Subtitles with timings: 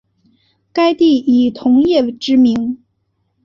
[0.73, 2.83] 该地以铜业知名。